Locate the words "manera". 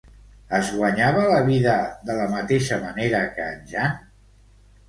2.87-3.21